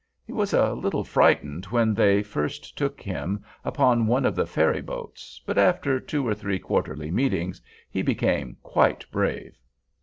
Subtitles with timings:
[0.25, 4.81] He was a little frightened when they first took him upon one of the ferry
[4.81, 9.59] boats, but after two or three quarterly meetings he became quite brave.